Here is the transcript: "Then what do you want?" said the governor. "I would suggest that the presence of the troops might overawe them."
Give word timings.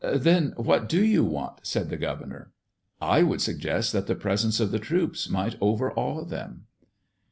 "Then 0.15 0.53
what 0.57 0.89
do 0.89 1.05
you 1.05 1.23
want?" 1.23 1.59
said 1.61 1.91
the 1.91 1.95
governor. 1.95 2.53
"I 2.99 3.21
would 3.21 3.39
suggest 3.39 3.93
that 3.93 4.07
the 4.07 4.15
presence 4.15 4.59
of 4.59 4.71
the 4.71 4.79
troops 4.79 5.29
might 5.29 5.57
overawe 5.61 6.25
them." 6.25 6.65